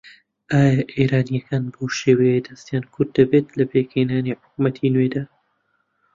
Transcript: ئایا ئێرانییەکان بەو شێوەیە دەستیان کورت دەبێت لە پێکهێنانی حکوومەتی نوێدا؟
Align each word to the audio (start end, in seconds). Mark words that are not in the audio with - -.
ئایا 0.51 0.81
ئێرانییەکان 0.95 1.63
بەو 1.73 1.87
شێوەیە 1.99 2.45
دەستیان 2.47 2.85
کورت 2.93 3.11
دەبێت 3.17 3.47
لە 3.59 3.63
پێکهێنانی 3.71 4.37
حکوومەتی 4.39 4.91
نوێدا؟ 4.93 5.23